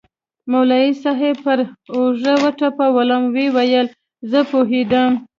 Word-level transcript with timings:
مولوي 0.51 0.91
صاحب 1.03 1.35
پر 1.45 1.59
اوږه 1.95 2.33
وټپولوم 2.43 3.23
ويې 3.33 3.47
ويل 3.55 3.87
زه 4.31 4.39
پوهېدم. 4.49 5.11